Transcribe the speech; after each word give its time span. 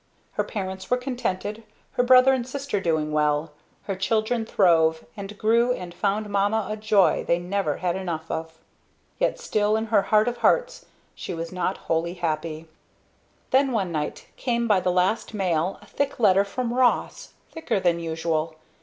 Her 0.31 0.43
parents 0.43 0.89
were 0.89 0.97
contented 0.97 1.61
her 1.91 2.01
brother 2.01 2.33
and 2.33 2.47
sister 2.47 2.81
doing 2.81 3.11
well 3.11 3.51
her 3.83 3.93
children 3.95 4.47
throve 4.47 5.05
and 5.15 5.37
grew 5.37 5.73
and 5.73 5.93
found 5.93 6.27
Mama 6.27 6.67
a 6.71 6.75
joy 6.75 7.23
they 7.23 7.37
never 7.37 7.77
had 7.77 7.95
enough 7.95 8.31
of. 8.31 8.57
Yet 9.19 9.37
still 9.37 9.75
in 9.77 9.85
her 9.93 10.01
heart 10.01 10.27
of 10.27 10.37
hearts 10.37 10.87
she 11.13 11.35
was 11.35 11.51
not 11.51 11.77
wholly 11.85 12.15
happy. 12.15 12.67
Then 13.51 13.71
one 13.73 13.91
night 13.91 14.25
came 14.37 14.67
by 14.67 14.79
the 14.79 14.91
last 14.91 15.35
mail, 15.35 15.77
a 15.83 15.85
thick 15.85 16.19
letter 16.19 16.43
from 16.45 16.73
Ross 16.73 17.33
thicker 17.51 17.79
than 17.79 17.99
usual. 17.99 18.55